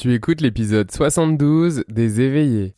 [0.00, 2.76] Tu écoutes l'épisode 72 des éveillés.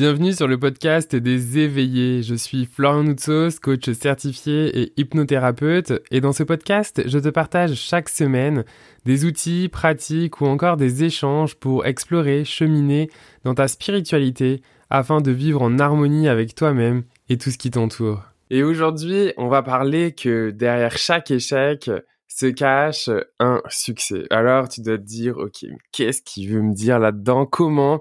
[0.00, 2.22] Bienvenue sur le podcast des éveillés.
[2.22, 5.92] Je suis Florian Noutsos, coach certifié et hypnothérapeute.
[6.10, 8.64] Et dans ce podcast, je te partage chaque semaine
[9.04, 13.10] des outils, pratiques ou encore des échanges pour explorer, cheminer
[13.44, 18.22] dans ta spiritualité afin de vivre en harmonie avec toi-même et tout ce qui t'entoure.
[18.48, 21.90] Et aujourd'hui, on va parler que derrière chaque échec
[22.26, 24.22] se cache un succès.
[24.30, 27.44] Alors tu dois te dire, ok, qu'est-ce qu'il veut me dire là-dedans?
[27.44, 28.00] Comment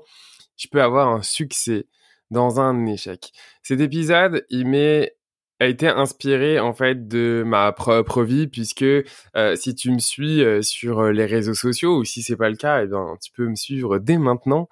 [0.60, 1.88] je peux avoir un succès
[2.30, 3.32] dans un échec.
[3.64, 5.16] Cet épisode, il m'est
[5.60, 10.42] a été inspiré en fait de ma propre vie puisque euh, si tu me suis
[10.42, 13.32] euh, sur euh, les réseaux sociaux ou si c'est pas le cas, eh bien tu
[13.32, 14.70] peux me suivre dès maintenant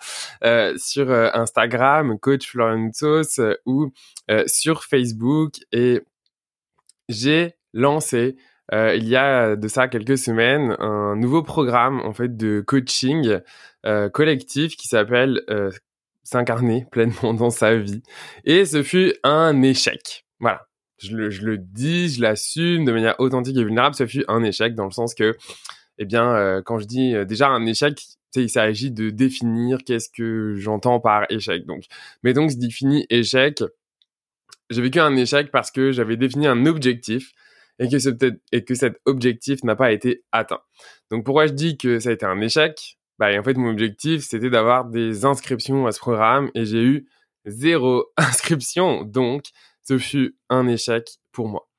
[0.78, 2.92] sur Instagram coach Florian
[3.66, 3.92] ou
[4.46, 6.02] sur Facebook et
[7.10, 8.38] j'ai lancé
[8.72, 13.40] il y a de ça quelques semaines un nouveau programme en fait de coaching
[14.12, 15.42] collectif qui s'appelle
[16.28, 18.04] s'incarner pleinement dans sa vie.
[18.44, 20.26] Et ce fut un échec.
[20.40, 20.68] Voilà.
[20.98, 23.96] Je le, je le dis, je l'assume de manière authentique et vulnérable.
[23.96, 25.38] Ce fut un échec dans le sens que,
[26.00, 28.02] eh bien, euh, quand je dis euh, déjà un échec,
[28.36, 31.66] il s'agit de définir qu'est-ce que j'entends par échec.
[31.66, 31.86] Donc,
[32.24, 33.64] mais donc, je définis échec.
[34.70, 37.32] J'ai vécu un échec parce que j'avais défini un objectif
[37.80, 38.10] et que, ce,
[38.52, 40.62] et que cet objectif n'a pas été atteint.
[41.12, 42.98] Donc, pourquoi je dis que ça a été un échec?
[43.20, 47.08] Bah, en fait, mon objectif, c'était d'avoir des inscriptions à ce programme et j'ai eu
[47.46, 49.04] zéro inscription.
[49.04, 49.46] Donc,
[49.84, 51.70] ce fut un échec pour moi.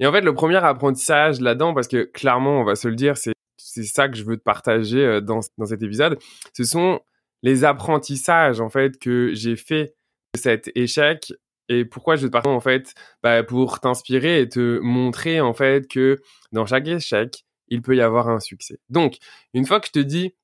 [0.00, 3.16] Et en fait, le premier apprentissage là-dedans, parce que clairement, on va se le dire,
[3.16, 6.18] c'est, ça que je veux te partager euh, dans, dans cet épisode,
[6.52, 7.00] ce sont
[7.42, 9.94] les apprentissages, en fait, que j'ai fait
[10.34, 11.32] de cet échec
[11.68, 15.88] et pourquoi je te partager, en fait, bah, pour t'inspirer et te montrer, en fait,
[15.88, 16.20] que
[16.52, 18.78] dans chaque échec, il peut y avoir un succès.
[18.90, 19.16] Donc,
[19.54, 20.34] une fois que je te dis,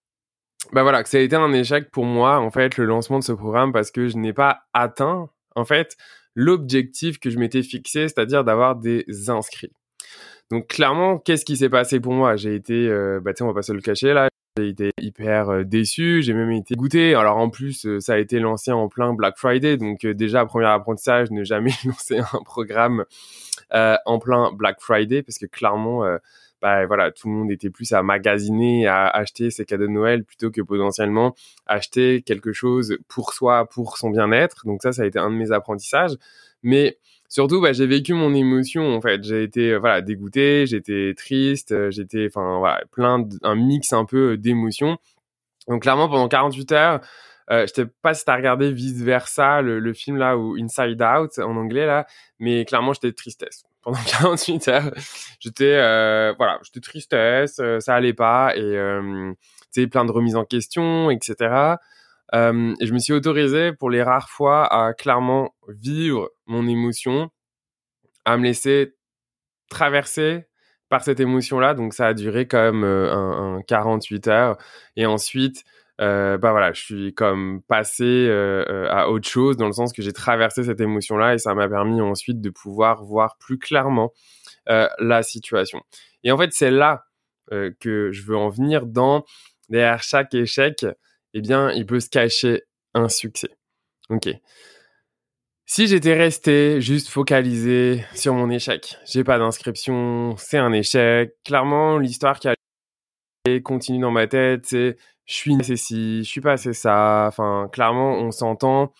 [0.73, 3.25] bah voilà, que ça a été un échec pour moi, en fait, le lancement de
[3.25, 5.97] ce programme parce que je n'ai pas atteint, en fait,
[6.35, 9.73] l'objectif que je m'étais fixé, c'est-à-dire d'avoir des inscrits.
[10.51, 12.37] Donc clairement, qu'est-ce qui s'est passé pour moi?
[12.37, 15.65] J'ai été, euh, bah on va pas se le cacher là, j'ai été hyper euh,
[15.65, 17.15] déçu, j'ai même été goûté.
[17.15, 20.45] Alors en plus, euh, ça a été lancé en plein Black Friday, donc euh, déjà
[20.47, 23.05] premier apprentissage, ne jamais lancer un programme
[23.71, 26.03] en plein Black Friday parce que clairement
[26.63, 30.25] bah voilà, tout le monde était plus à magasiner, à acheter ses cadeaux de Noël
[30.25, 31.35] plutôt que potentiellement
[31.67, 34.63] acheter quelque chose pour soi, pour son bien-être.
[34.65, 36.17] Donc ça, ça a été un de mes apprentissages.
[36.63, 36.97] Mais
[37.29, 39.23] surtout, bah, j'ai vécu mon émotion en fait.
[39.25, 44.05] J'ai été euh, voilà dégoûté, j'étais triste, euh, j'étais enfin voilà plein d'un mix un
[44.05, 44.99] peu d'émotions.
[45.69, 47.01] Donc clairement, pendant 48 heures,
[47.51, 51.03] euh, je sais pas si t'as regardé Vice Versa, le, le, film là ou Inside
[51.03, 52.07] Out en anglais là,
[52.39, 54.95] mais clairement j'étais tristesse pendant 48 heures.
[55.41, 59.33] J'étais euh, voilà, j'étais tristesse, euh, ça allait pas et euh,
[59.73, 61.77] tu plein de remises en question, etc.
[62.35, 67.31] Euh, je me suis autorisé pour les rares fois à clairement vivre mon émotion,
[68.25, 68.95] à me laisser
[69.71, 70.47] traverser
[70.89, 71.75] par cette émotion-là.
[71.75, 74.59] Donc ça a duré même euh, un, un 48 heures.
[74.97, 75.65] Et ensuite,
[76.01, 78.31] euh, bah voilà, je suis comme passé
[78.91, 82.01] à autre chose dans le sens que j'ai traversé cette émotion-là et ça m'a permis
[82.01, 84.13] ensuite de pouvoir voir plus clairement
[84.67, 85.81] la situation.
[86.25, 87.07] Et en fait, c'est là
[87.51, 89.25] que je veux en venir dans
[89.71, 90.85] derrière chaque échec,
[91.35, 92.63] eh bien, il peut se cacher
[92.95, 93.51] un succès.
[94.11, 94.29] Ok.
[95.67, 101.35] Si j'étais resté juste focalisé sur mon échec, j'ai pas d'inscription, c'est un échec.
[101.45, 102.55] Clairement, l'histoire qui a
[103.63, 104.97] continue dans ma tête, c'est
[105.27, 107.27] je suis assez ci, je suis pas assez ça.
[107.29, 108.93] Enfin, clairement, on s'entend.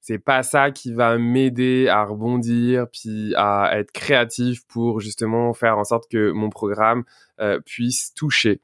[0.00, 5.78] C'est pas ça qui va m'aider à rebondir, puis à être créatif pour justement faire
[5.78, 7.04] en sorte que mon programme
[7.40, 8.60] euh, puisse toucher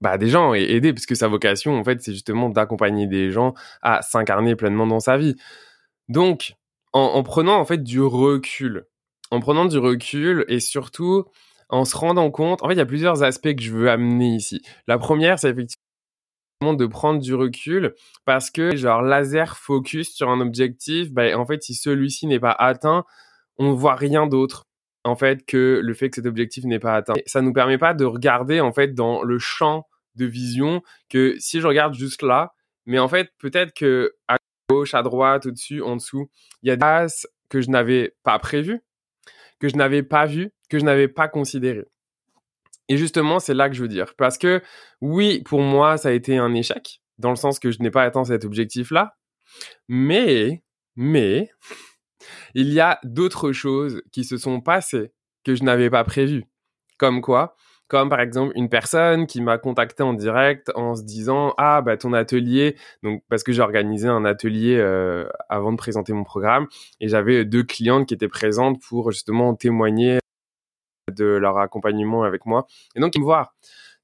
[0.00, 3.54] bah, des gens et aider, puisque sa vocation, en fait, c'est justement d'accompagner des gens
[3.82, 5.36] à s'incarner pleinement dans sa vie.
[6.08, 6.54] Donc,
[6.92, 8.86] en, en, prenant en fait du recul,
[9.30, 11.24] en prenant du recul et surtout
[11.70, 14.34] en se rendant compte, en fait, il y a plusieurs aspects que je veux amener
[14.36, 14.62] ici.
[14.86, 15.80] La première, c'est effectivement
[16.72, 17.94] de prendre du recul
[18.24, 22.52] parce que genre laser focus sur un objectif, bah, en fait si celui-ci n'est pas
[22.52, 23.04] atteint,
[23.58, 24.64] on voit rien d'autre
[25.04, 27.14] en fait que le fait que cet objectif n'est pas atteint.
[27.26, 29.86] Ça nous permet pas de regarder en fait dans le champ
[30.16, 32.54] de vision que si je regarde juste là,
[32.86, 34.36] mais en fait peut-être que à
[34.70, 36.30] gauche, à droite, au-dessus, en dessous,
[36.62, 38.80] il y a des places que je n'avais pas prévues,
[39.60, 41.86] que je n'avais pas vues, que je n'avais pas considérées.
[42.88, 44.14] Et justement, c'est là que je veux dire.
[44.16, 44.62] Parce que
[45.00, 48.02] oui, pour moi, ça a été un échec, dans le sens que je n'ai pas
[48.02, 49.16] atteint cet objectif-là.
[49.88, 50.62] Mais,
[50.96, 51.50] mais,
[52.54, 55.12] il y a d'autres choses qui se sont passées
[55.44, 56.44] que je n'avais pas prévues.
[56.98, 57.56] Comme quoi?
[57.88, 61.98] Comme par exemple une personne qui m'a contacté en direct en se disant ah bah
[61.98, 66.66] ton atelier donc parce que j'ai organisé un atelier euh, avant de présenter mon programme
[67.00, 70.18] et j'avais deux clientes qui étaient présentes pour justement témoigner
[71.12, 72.66] de leur accompagnement avec moi
[72.96, 73.54] et donc ils me voir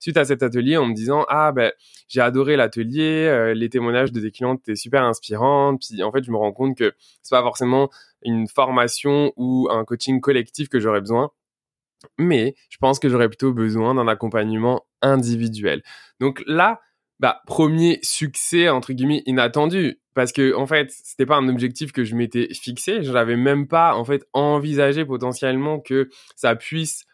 [0.01, 1.73] suite à cet atelier en me disant ah ben
[2.09, 5.77] j'ai adoré l'atelier, euh, les témoignages de tes clientes étaient super inspirants.
[5.77, 6.93] Puis en fait je me rends compte que
[7.23, 7.91] c'est pas forcément
[8.23, 11.31] une formation ou un coaching collectif que j'aurais besoin,
[12.19, 15.83] mais je pense que j'aurais plutôt besoin d'un accompagnement individuel.
[16.19, 16.81] Donc là,
[17.21, 22.03] bah premier succès entre guillemets inattendu parce que en fait c'était pas un objectif que
[22.03, 27.05] je m'étais fixé je n'avais même pas en fait envisagé potentiellement que ça puisse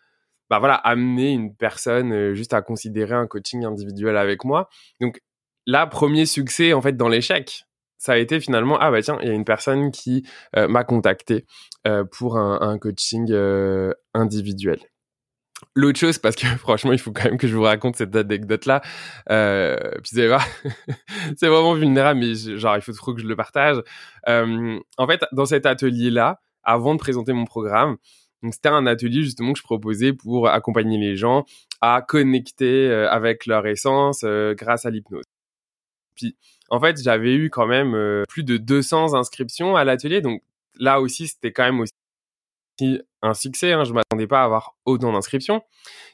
[0.50, 4.68] bah voilà, amener une personne euh, juste à considérer un coaching individuel avec moi.
[5.00, 5.20] Donc
[5.66, 7.64] là, premier succès en fait dans l'échec,
[7.98, 10.26] ça a été finalement ah bah tiens, il y a une personne qui
[10.56, 11.46] euh, m'a contacté
[11.86, 13.32] euh, pour un, un coaching
[14.14, 14.80] individuel.
[15.74, 18.82] L'autre chose, parce que franchement, il faut quand même que je vous raconte cette anecdote-là.
[19.30, 20.28] Euh, puis c'est
[21.36, 23.78] c'est vraiment vulnérable, mais genre il faut trop que je le partage.
[24.26, 27.96] en fait, dans cet atelier-là, avant de présenter mon programme,
[28.42, 31.44] donc c'était un atelier justement que je proposais pour accompagner les gens
[31.80, 35.24] à connecter euh, avec leur essence euh, grâce à l'hypnose.
[36.14, 36.36] Puis
[36.70, 40.42] en fait, j'avais eu quand même euh, plus de 200 inscriptions à l'atelier, donc
[40.76, 43.72] là aussi c'était quand même aussi un succès.
[43.72, 45.62] Hein, je m'attendais pas à avoir autant d'inscriptions.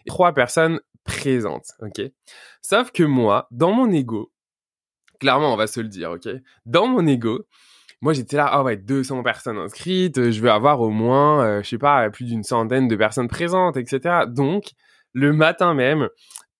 [0.06, 2.02] Trois personnes présentes, ok?
[2.62, 4.32] Sauf que moi, dans mon ego,
[5.18, 6.28] clairement, on va se le dire, ok?
[6.66, 7.46] Dans mon ego,
[8.02, 11.62] moi j'étais là, ah ouais, 200 personnes inscrites, euh, je vais avoir au moins, euh,
[11.62, 14.24] je sais pas, plus d'une centaine de personnes présentes, etc.
[14.28, 14.72] Donc,
[15.14, 16.08] le matin même,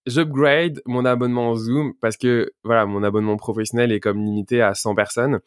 [0.07, 4.75] j'upgrade mon abonnement en Zoom parce que, voilà, mon abonnement professionnel est comme limité à
[4.75, 5.41] 100 personnes.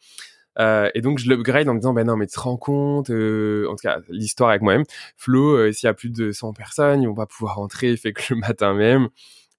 [0.58, 3.10] Euh, et donc je l'upgrade en me disant ben non mais tu te rends compte
[3.10, 4.84] en tout cas l'histoire avec moi-même
[5.18, 8.32] Flo s'il y a plus de 100 personnes ils vont pas pouvoir rentrer fait que
[8.32, 9.10] le matin même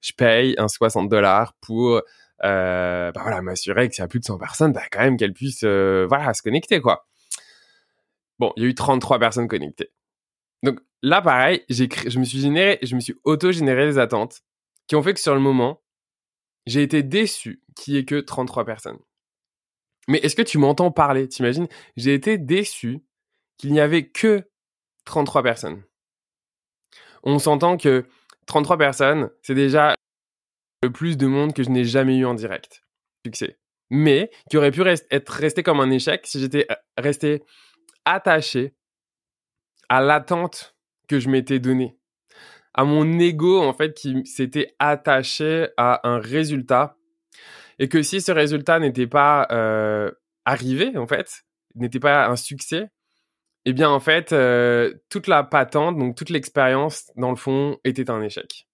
[0.02, 2.02] je paye un 60 dollars pour euh,
[2.44, 5.34] bah voilà, m'assurer que s'il y a plus de 100 personnes, bah quand même qu'elles
[5.34, 7.08] puissent euh, voilà, se connecter, quoi.
[8.40, 9.92] Bon, il y a eu 33 personnes connectées.
[10.64, 14.44] Donc là, pareil, j'ai je me suis je me suis auto-généré des attentes
[14.88, 15.82] qui ont fait que sur le moment,
[16.66, 19.00] j'ai été déçu qu'il n'y ait que 33 personnes.
[20.08, 21.28] Mais est-ce que tu m'entends parler?
[21.28, 21.68] T'imagines?
[21.98, 23.04] J'ai été déçu
[23.58, 24.50] qu'il n'y avait que
[25.06, 25.84] 33 personnes.
[27.24, 28.06] On s'entend que
[28.46, 29.96] 33 personnes, c'est déjà
[30.84, 32.84] le plus de monde que je n'ai jamais eu en direct.
[33.26, 33.58] Succès.
[33.90, 37.44] Mais qui aurait pu être resté comme un échec si j'étais euh, resté
[38.06, 38.74] attaché
[39.90, 40.76] à l'attente
[41.08, 41.98] que je m'étais donnée.
[42.74, 46.96] À mon ego, en fait, qui s'était attaché à un résultat.
[47.80, 50.12] Et que si ce résultat n'était pas euh,
[50.46, 51.44] arrivé, en fait,
[51.76, 52.90] n'était pas un succès,
[53.66, 58.10] eh bien, en fait, euh, toute la patente, donc toute l'expérience, dans le fond, était
[58.10, 58.67] un échec.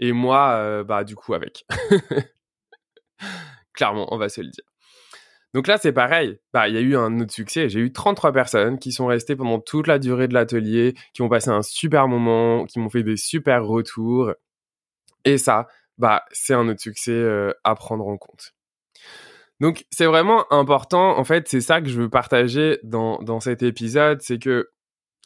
[0.00, 1.66] Et moi, euh, bah, du coup, avec.
[3.74, 4.64] Clairement, on va se le dire.
[5.52, 6.38] Donc là, c'est pareil.
[6.52, 7.68] Bah, il y a eu un autre succès.
[7.68, 11.28] J'ai eu 33 personnes qui sont restées pendant toute la durée de l'atelier, qui ont
[11.28, 14.32] passé un super moment, qui m'ont fait des super retours.
[15.24, 15.66] Et ça,
[15.98, 18.54] bah, c'est un autre succès euh, à prendre en compte.
[19.60, 21.18] Donc, c'est vraiment important.
[21.18, 24.22] En fait, c'est ça que je veux partager dans, dans cet épisode.
[24.22, 24.70] C'est que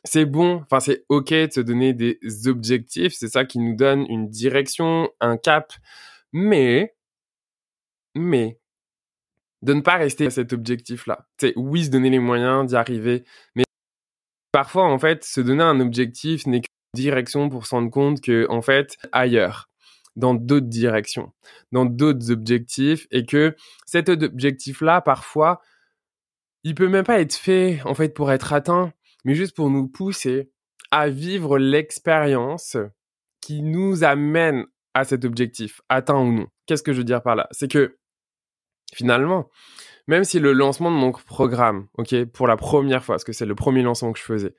[0.05, 4.07] c'est bon, enfin c'est ok de se donner des objectifs, c'est ça qui nous donne
[4.09, 5.73] une direction, un cap,
[6.33, 6.95] mais,
[8.15, 8.61] mais,
[9.63, 11.27] de ne pas rester à cet objectif-là.
[11.41, 13.65] C'est oui, se donner les moyens d'y arriver, mais
[14.53, 18.47] parfois en fait, se donner un objectif n'est qu'une direction pour se rendre compte que
[18.51, 19.71] en fait, ailleurs,
[20.17, 21.33] dans d'autres directions,
[21.73, 23.57] dans d'autres objectifs, et que
[23.87, 25.61] cet objectif-là, parfois,
[26.63, 28.93] il peut même pas être fait en fait pour être atteint
[29.25, 30.51] mais juste pour nous pousser
[30.91, 32.77] à vivre l'expérience
[33.41, 36.47] qui nous amène à cet objectif, atteint ou non.
[36.67, 37.49] Qu'est-ce que je veux dire par là?
[37.51, 37.99] C'est que
[38.95, 39.51] finalement,
[40.07, 43.47] même si le lancement de mon programme, ok, pour la première fois, parce que c'est
[43.47, 44.55] le premier lancement que je faisais,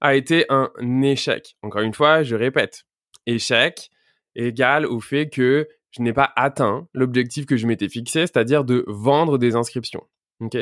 [0.00, 0.70] a été un
[1.02, 1.56] échec.
[1.62, 2.84] Encore une fois, je répète,
[3.26, 3.90] échec
[4.34, 8.84] égal au fait que je n'ai pas atteint l'objectif que je m'étais fixé, c'est-à-dire de
[8.88, 10.06] vendre des inscriptions.
[10.40, 10.56] ok?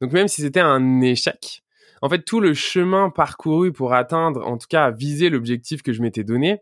[0.00, 1.63] Donc même si c'était un échec,
[2.04, 6.02] en fait, tout le chemin parcouru pour atteindre, en tout cas, viser l'objectif que je
[6.02, 6.58] m'étais donné,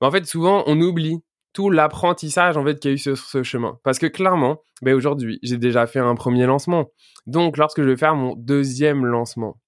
[0.00, 3.18] bah, en fait, souvent, on oublie tout l'apprentissage en fait qu'il y a eu sur
[3.18, 3.80] ce chemin.
[3.82, 6.92] Parce que clairement, ben aujourd'hui, j'ai déjà fait un premier lancement.
[7.26, 9.58] Donc, lorsque je vais faire mon deuxième lancement,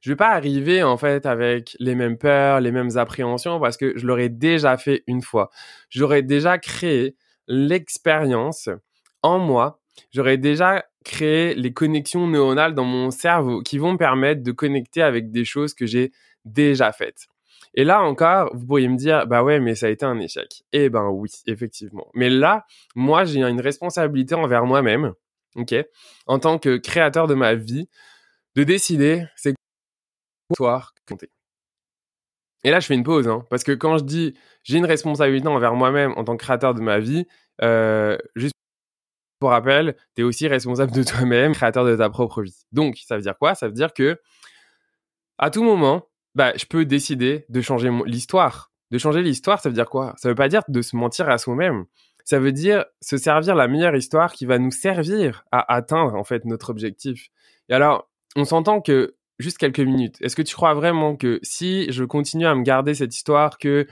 [0.00, 3.98] je vais pas arriver en fait avec les mêmes peurs, les mêmes appréhensions parce que
[3.98, 5.50] je l'aurais déjà fait une fois.
[5.90, 7.16] J'aurais déjà créé
[7.48, 8.70] l'expérience
[9.22, 9.78] en moi.
[10.10, 15.02] J'aurais déjà créé les connexions neuronales dans mon cerveau qui vont me permettre de connecter
[15.02, 16.12] avec des choses que j'ai
[16.44, 17.26] déjà faites.
[17.74, 20.62] Et là encore, vous pourriez me dire, bah ouais, mais ça a été un échec.
[20.72, 22.08] Eh ben oui, effectivement.
[22.14, 25.14] Mais là, moi, j'ai une responsabilité envers moi-même,
[25.56, 25.74] ok,
[26.26, 27.88] en tant que créateur de ma vie,
[28.54, 29.54] de décider c'est
[30.50, 31.30] histoire compter.
[32.64, 35.48] Et là, je fais une pause, hein, parce que quand je dis j'ai une responsabilité
[35.48, 37.26] envers moi-même en tant que créateur de ma vie,
[37.62, 38.16] euh,
[39.38, 42.64] pour rappel, tu es aussi responsable de toi-même, créateur de ta propre vie.
[42.72, 43.54] Donc, ça veut dire quoi?
[43.54, 44.20] Ça veut dire que
[45.38, 48.72] à tout moment, bah, je peux décider de changer l'histoire.
[48.90, 50.14] De changer l'histoire, ça veut dire quoi?
[50.16, 51.84] Ça veut pas dire de se mentir à soi-même.
[52.24, 56.24] Ça veut dire se servir la meilleure histoire qui va nous servir à atteindre en
[56.24, 57.28] fait notre objectif.
[57.68, 60.16] Et alors, on s'entend que juste quelques minutes.
[60.20, 63.86] Est-ce que tu crois vraiment que si je continue à me garder cette histoire que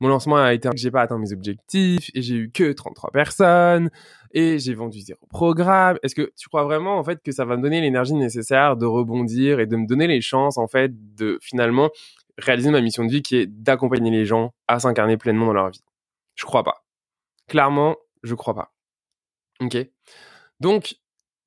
[0.00, 3.90] mon lancement a été j'ai pas atteint mes objectifs et j'ai eu que 33 personnes
[4.32, 5.98] et j'ai vendu zéro programme.
[6.02, 8.86] Est-ce que tu crois vraiment en fait que ça va me donner l'énergie nécessaire de
[8.86, 11.90] rebondir et de me donner les chances en fait de finalement
[12.38, 15.70] réaliser ma mission de vie qui est d'accompagner les gens à s'incarner pleinement dans leur
[15.70, 15.84] vie?
[16.34, 16.84] Je crois pas.
[17.48, 18.72] Clairement, je crois pas.
[19.60, 19.76] OK?
[20.60, 20.94] Donc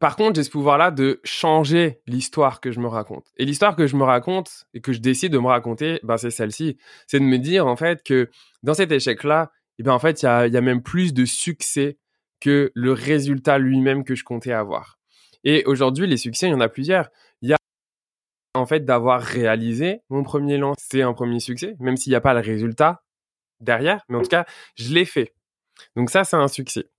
[0.04, 3.32] par contre, j'ai ce pouvoir-là de changer l'histoire que je me raconte.
[3.38, 6.30] Et l'histoire que je me raconte et que je décide de me raconter, ben, c'est
[6.30, 6.78] celle-ci.
[7.08, 8.30] C'est de me dire, en fait, que
[8.64, 11.24] dans cet échec-là, eh ben, en fait, il y a, y a même plus de
[11.24, 12.00] succès
[12.42, 15.00] que le résultat lui-même que je comptais avoir.
[15.46, 17.08] Et aujourd'hui, les succès, il y en a plusieurs.
[17.42, 17.58] Il y a,
[18.56, 22.22] en fait, d'avoir réalisé mon premier lance, c'est un premier succès, même s'il n'y a
[22.22, 23.06] pas le résultat
[23.62, 24.04] derrière.
[24.10, 24.46] Mais en tout cas,
[24.76, 25.34] je l'ai fait.
[25.96, 26.90] Donc ça, c'est un succès.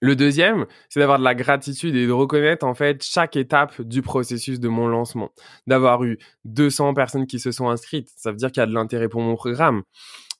[0.00, 4.00] Le deuxième, c'est d'avoir de la gratitude et de reconnaître en fait chaque étape du
[4.00, 5.30] processus de mon lancement.
[5.66, 8.72] D'avoir eu 200 personnes qui se sont inscrites, ça veut dire qu'il y a de
[8.72, 9.82] l'intérêt pour mon programme.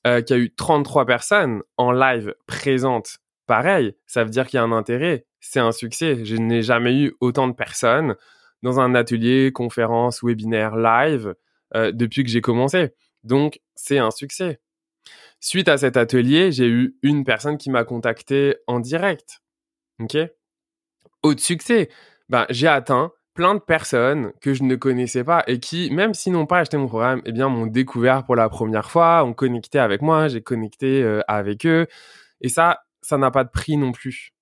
[0.07, 4.57] Euh, qu'il y a eu 33 personnes en live présentes, pareil, ça veut dire qu'il
[4.57, 6.25] y a un intérêt, c'est un succès.
[6.25, 8.15] Je n'ai jamais eu autant de personnes
[8.63, 11.35] dans un atelier, conférence, webinaire, live
[11.75, 12.93] euh, depuis que j'ai commencé.
[13.23, 14.59] Donc, c'est un succès.
[15.39, 19.41] Suite à cet atelier, j'ai eu une personne qui m'a contacté en direct
[20.01, 20.17] OK?
[21.23, 21.89] Au succès,
[22.29, 26.33] ben, j'ai atteint plein de personnes que je ne connaissais pas et qui, même s'ils
[26.33, 29.79] n'ont pas acheté mon programme, eh bien, m'ont découvert pour la première fois, ont connecté
[29.79, 31.87] avec moi, j'ai connecté euh, avec eux.
[32.41, 34.33] Et ça, ça n'a pas de prix non plus.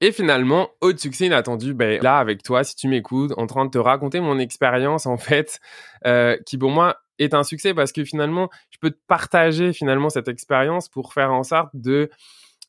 [0.00, 3.70] Et finalement, autre succès inattendu, ben, là, avec toi, si tu m'écoutes, en train de
[3.70, 5.60] te raconter mon expérience, en fait,
[6.06, 10.10] euh, qui pour moi est un succès parce que finalement, je peux te partager finalement
[10.10, 12.10] cette expérience pour faire en sorte de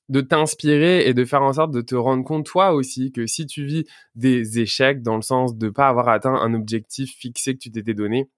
[0.09, 3.45] de t'inspirer et de faire en sorte de te rendre compte toi aussi que si
[3.45, 3.85] tu vis
[4.15, 7.93] des échecs dans le sens de pas avoir atteint un objectif fixé que tu t'étais
[7.93, 8.29] donné,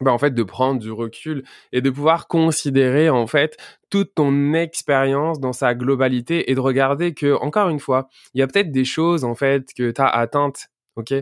[0.00, 3.56] ben en fait de prendre du recul et de pouvoir considérer en fait
[3.90, 8.42] toute ton expérience dans sa globalité et de regarder que encore une fois, il y
[8.42, 11.12] a peut-être des choses en fait que tu as atteintes, OK?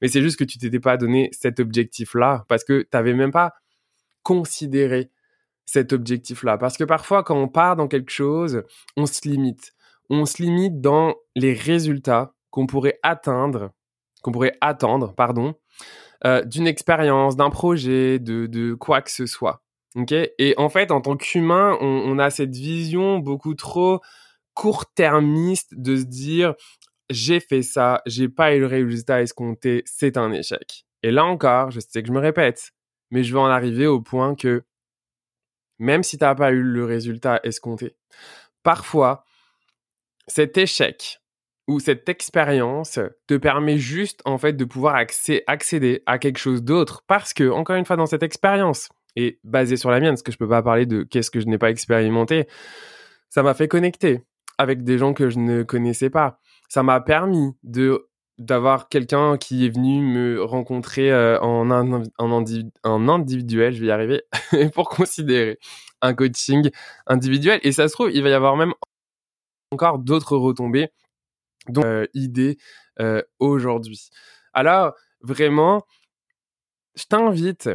[0.00, 3.32] Mais c'est juste que tu t'étais pas donné cet objectif là parce que tu même
[3.32, 3.54] pas
[4.22, 5.10] considéré
[5.68, 6.56] cet objectif-là.
[6.56, 8.62] Parce que parfois, quand on part dans quelque chose,
[8.96, 9.72] on se limite.
[10.08, 13.72] On se limite dans les résultats qu'on pourrait atteindre,
[14.22, 15.54] qu'on pourrait attendre, pardon,
[16.24, 19.62] euh, d'une expérience, d'un projet, de, de quoi que ce soit.
[20.38, 24.00] Et en fait, en tant qu'humain, on, on, a cette vision beaucoup trop
[24.54, 26.54] court-termiste de se dire
[27.10, 30.86] j'ai fait ça, j'ai pas eu le résultat escompté, c'est un échec?
[31.02, 32.70] Et là encore, je sais que je me répète,
[33.10, 34.64] mais je vais en arriver au point que
[35.78, 37.96] même si tu n'as pas eu le résultat escompté.
[38.62, 39.24] Parfois,
[40.26, 41.20] cet échec
[41.66, 44.96] ou cette expérience te permet juste en fait de pouvoir
[45.46, 49.76] accéder à quelque chose d'autre parce que encore une fois dans cette expérience et basée
[49.76, 51.70] sur la mienne parce que je peux pas parler de qu'est-ce que je n'ai pas
[51.70, 52.48] expérimenté
[53.28, 54.22] ça m'a fait connecter
[54.56, 58.08] avec des gens que je ne connaissais pas ça m'a permis de
[58.38, 63.90] d'avoir quelqu'un qui est venu me rencontrer euh, en, un, en, individuel, je vais y
[63.90, 64.22] arriver,
[64.74, 65.58] pour considérer
[66.00, 66.70] un coaching
[67.06, 67.60] individuel.
[67.64, 68.74] Et ça se trouve, il va y avoir même
[69.72, 70.90] encore d'autres retombées,
[71.68, 72.58] dont euh, idées
[73.00, 74.08] euh, aujourd'hui.
[74.52, 75.84] Alors, vraiment,
[76.94, 77.68] je t'invite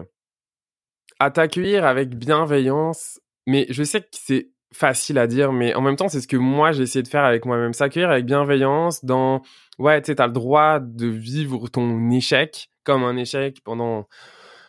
[1.20, 5.96] à t'accueillir avec bienveillance, mais je sais que c'est facile à dire, mais en même
[5.96, 7.74] temps, c'est ce que moi j'ai essayé de faire avec moi-même.
[7.74, 9.42] S'accueillir avec bienveillance dans,
[9.80, 14.08] ouais, tu sais, t'as le droit de vivre ton échec comme un échec pendant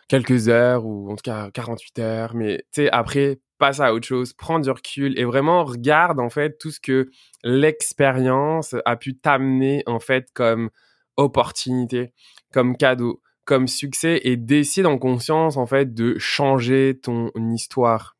[0.07, 4.05] quelques heures ou en tout cas 48 heures, mais tu sais, après, passe à autre
[4.07, 7.09] chose, prends du recul et vraiment regarde en fait tout ce que
[7.43, 10.69] l'expérience a pu t'amener en fait comme
[11.17, 12.13] opportunité,
[12.53, 18.14] comme cadeau, comme succès et décide en conscience en fait de changer ton histoire.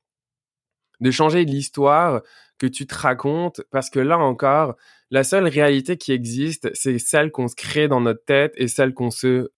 [1.00, 2.22] De changer l'histoire
[2.58, 4.76] que tu te racontes parce que là encore,
[5.12, 8.94] la seule réalité qui existe, c'est celle qu'on se crée dans notre tête et celle
[8.94, 9.52] qu'on se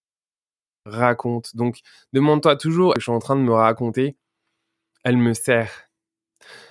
[0.85, 1.55] raconte.
[1.55, 1.79] Donc,
[2.13, 4.17] demande-toi toujours, je suis en train de me raconter,
[5.03, 5.87] elle me sert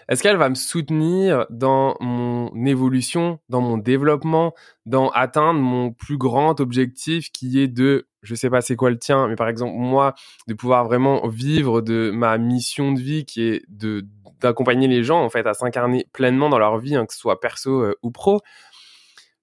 [0.08, 4.54] est-ce qu'elle va me soutenir dans mon évolution, dans mon développement,
[4.84, 8.98] dans atteindre mon plus grand objectif qui est de, je sais pas c'est quoi le
[8.98, 10.14] tien, mais par exemple moi,
[10.46, 14.06] de pouvoir vraiment vivre de ma mission de vie qui est de
[14.40, 17.40] d'accompagner les gens en fait à s'incarner pleinement dans leur vie, hein, que ce soit
[17.40, 18.40] perso euh, ou pro.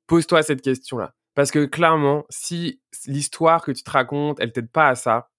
[0.07, 1.13] Pose-toi cette question-là.
[1.35, 5.29] Parce que clairement, si l'histoire que tu te racontes, elle t'aide pas à ça,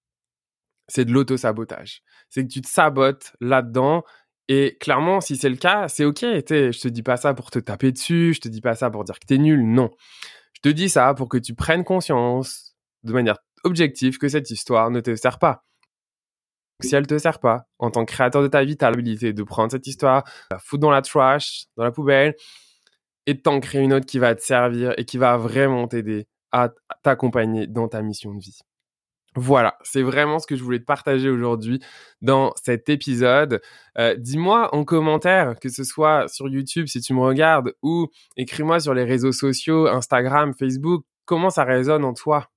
[0.87, 2.01] c'est de l'auto-sabotage.
[2.29, 4.03] C'est que tu te sabotes là-dedans
[4.47, 6.19] et clairement, si c'est le cas, c'est ok.
[6.21, 9.03] Je te dis pas ça pour te taper dessus, je te dis pas ça pour
[9.03, 9.89] dire que t'es nul, non.
[10.53, 14.91] Je te dis ça pour que tu prennes conscience de manière objective que cette histoire
[14.91, 15.65] ne te sert pas.
[16.81, 19.33] Si elle te sert pas, en tant que créateur de ta vie, tu as l'habilité
[19.33, 22.35] de prendre cette histoire, la foutre dans la trash, dans la poubelle,
[23.25, 26.27] et de t'en créer une autre qui va te servir et qui va vraiment t'aider
[26.51, 26.69] à
[27.03, 28.59] t'accompagner dans ta mission de vie.
[29.37, 31.81] Voilà, c'est vraiment ce que je voulais te partager aujourd'hui
[32.21, 33.61] dans cet épisode.
[33.97, 38.79] Euh, dis-moi en commentaire, que ce soit sur YouTube si tu me regardes, ou écris-moi
[38.79, 42.49] sur les réseaux sociaux, Instagram, Facebook, comment ça résonne en toi?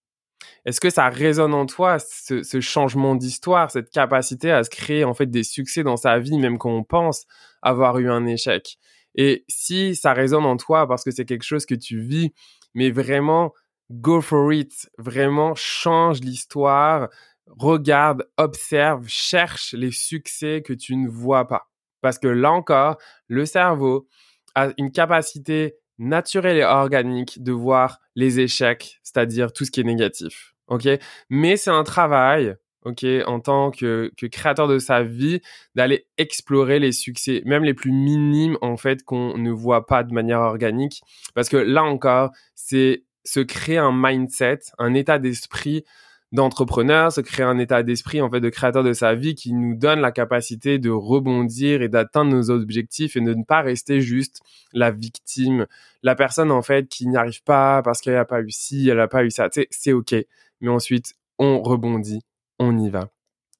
[0.68, 5.14] Est-ce que ça résonne en toi, ce, changement d'histoire, cette capacité à se créer en
[5.14, 7.24] fait des succès dans sa vie, même quand on pense
[7.62, 8.76] avoir eu un échec?
[9.14, 12.34] Et si ça résonne en toi parce que c'est quelque chose que tu vis,
[12.74, 13.54] mais vraiment
[13.88, 14.90] go for it.
[14.98, 17.08] Vraiment, change l'histoire.
[17.46, 21.70] Regarde, observe, cherche les succès que tu ne vois pas.
[22.02, 24.06] Parce que là encore, le cerveau
[24.54, 29.84] a une capacité naturelle et organique de voir les échecs, c'est-à-dire tout ce qui est
[29.84, 30.54] négatif.
[30.68, 30.88] OK?
[31.30, 35.40] Mais c'est un travail, OK, en tant que, que créateur de sa vie,
[35.74, 40.12] d'aller explorer les succès, même les plus minimes, en fait, qu'on ne voit pas de
[40.12, 41.02] manière organique.
[41.34, 45.84] Parce que là encore, c'est se créer un mindset, un état d'esprit
[46.32, 49.74] d'entrepreneur, se créer un état d'esprit en fait de créateur de sa vie qui nous
[49.74, 54.40] donne la capacité de rebondir et d'atteindre nos objectifs et de ne pas rester juste
[54.72, 55.66] la victime,
[56.02, 58.98] la personne en fait qui n'y arrive pas parce qu'elle n'a pas eu ci, elle
[58.98, 59.48] n'a pas eu ça.
[59.70, 60.14] c'est ok,
[60.60, 62.20] mais ensuite on rebondit,
[62.58, 63.08] on y va.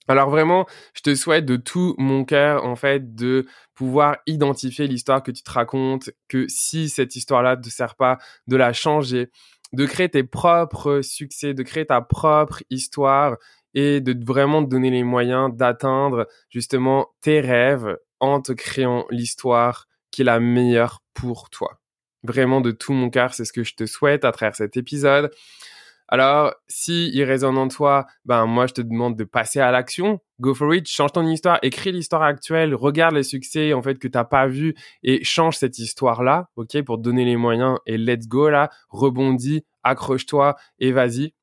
[0.09, 5.23] Alors vraiment, je te souhaite de tout mon cœur, en fait, de pouvoir identifier l'histoire
[5.23, 9.31] que tu te racontes, que si cette histoire-là ne te sert pas, de la changer,
[9.75, 13.37] de créer tes propres succès, de créer ta propre histoire
[13.75, 19.87] et de vraiment te donner les moyens d'atteindre justement tes rêves en te créant l'histoire
[20.11, 21.81] qui est la meilleure pour toi.
[22.23, 25.31] Vraiment de tout mon cœur, c'est ce que je te souhaite à travers cet épisode.
[26.09, 30.21] Alors, si il résonne en toi, ben moi je te demande de passer à l'action.
[30.41, 34.09] Go for it, change ton histoire, écris l'histoire actuelle, regarde les succès en fait que
[34.09, 37.99] t'as pas vu et change cette histoire là, ok, pour te donner les moyens et
[37.99, 41.35] let's go là, rebondis, accroche-toi et vas-y.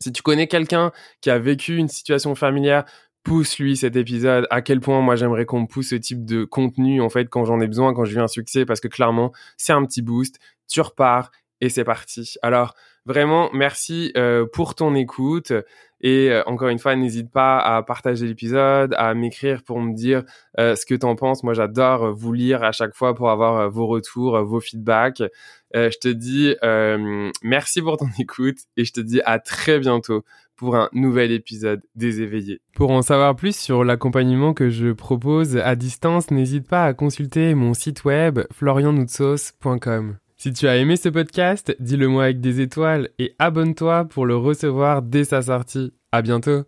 [0.00, 2.84] Si tu connais quelqu'un qui a vécu une situation familière,
[3.24, 4.46] pousse-lui cet épisode.
[4.50, 7.44] À quel point moi j'aimerais qu'on me pousse ce type de contenu en fait quand
[7.44, 10.38] j'en ai besoin, quand je vis un succès, parce que clairement c'est un petit boost.
[10.66, 12.34] Tu repars et c'est parti.
[12.42, 12.74] Alors
[13.08, 15.52] vraiment, merci euh, pour ton écoute.
[16.00, 20.22] Et euh, encore une fois, n'hésite pas à partager l'épisode, à m'écrire pour me dire
[20.60, 21.42] euh, ce que tu en penses.
[21.42, 25.22] Moi, j'adore vous lire à chaque fois pour avoir vos retours, vos feedbacks.
[25.74, 26.54] je te dis
[27.42, 31.80] merci pour ton écoute et je te dis à très bientôt pour un nouvel épisode
[31.94, 32.60] des éveillés.
[32.74, 37.54] Pour en savoir plus sur l'accompagnement que je propose à distance, n'hésite pas à consulter
[37.54, 40.18] mon site web florianoutsos.com.
[40.40, 44.36] Si tu as aimé ce podcast, dis-le moi avec des étoiles et abonne-toi pour le
[44.36, 45.92] recevoir dès sa sortie.
[46.12, 46.62] À bientôt!